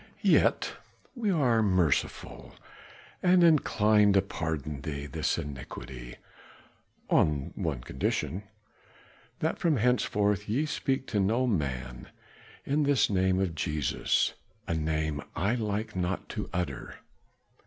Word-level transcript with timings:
Yet 0.23 0.73
are 1.15 1.61
we 1.61 1.61
merciful 1.61 2.55
and 3.21 3.43
inclined 3.43 4.15
to 4.15 4.23
pardon 4.23 4.81
even 4.83 5.11
this 5.11 5.37
iniquity, 5.37 6.15
on 7.07 7.53
the 7.55 7.61
one 7.61 7.81
condition 7.81 8.41
that 9.41 9.59
from 9.59 9.77
henceforth 9.77 10.49
ye 10.49 10.65
speak 10.65 11.05
to 11.09 11.19
no 11.19 11.45
man 11.45 12.07
in 12.65 12.81
this 12.81 13.11
name 13.11 13.39
of 13.39 13.53
Jesus 13.53 14.33
a 14.67 14.73
name 14.73 15.21
I 15.35 15.53
like 15.53 15.95
not 15.95 16.29
to 16.29 16.49
utter. 16.51 16.95